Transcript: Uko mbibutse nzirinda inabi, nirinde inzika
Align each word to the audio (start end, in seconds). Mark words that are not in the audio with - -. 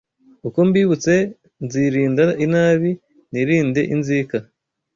Uko 0.47 0.59
mbibutse 0.67 1.13
nzirinda 1.63 2.25
inabi, 2.45 2.91
nirinde 3.31 3.81
inzika 3.93 4.37